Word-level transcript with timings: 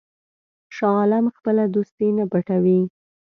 شاه 0.75 0.95
عالم 0.99 1.25
خپله 1.37 1.63
دوستي 1.75 2.07
نه 2.17 2.25
پټوي. 2.31 2.79